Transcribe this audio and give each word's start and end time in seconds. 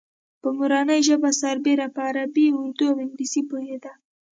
په 0.41 0.47
مورنۍ 0.57 0.99
ژبه 1.07 1.29
سربېره 1.41 1.87
په 1.95 2.01
عربي، 2.09 2.45
اردو 2.57 2.85
او 2.91 2.95
انګلیسي 3.03 3.41
پوهېده. 3.49 3.91